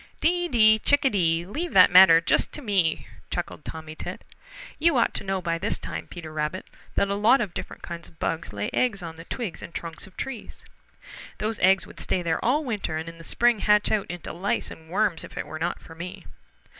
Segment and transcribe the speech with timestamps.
[0.19, 1.45] "Dee, Dee, Chickadee!
[1.45, 4.23] Leave that matter just to me," Chuckled Tommy Tit.
[4.79, 8.07] "You ought to know by this time Peter Rabbit, that a lot of different kinds
[8.07, 10.65] of bugs lay eggs on the twigs and trunks of trees.
[11.37, 14.71] Those eggs would stay there all winter and in the spring hatch out into lice
[14.71, 16.23] and worms if it were not for me.